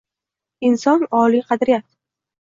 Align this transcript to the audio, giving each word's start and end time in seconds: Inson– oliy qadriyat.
Inson– 0.69 1.03
oliy 1.21 1.45
qadriyat. 1.51 1.87